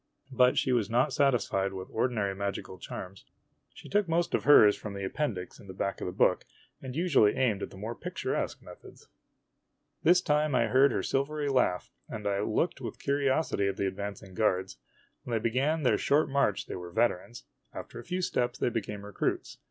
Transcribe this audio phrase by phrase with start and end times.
[0.31, 3.23] But she was not satisfied with ordinary magical charms.
[3.71, 6.43] She took most of hers from the Appendix in the back of the book,
[6.81, 9.07] and usually aimed at the more picturesque methods.
[10.01, 13.77] 106 IMAGINOTIONS This time I heard her silvery laugh, and I looked with curiosity at
[13.77, 14.77] the advancing guards.
[15.23, 17.43] When they began their short march they were veterans.
[17.71, 19.59] After a few steps they became recruits.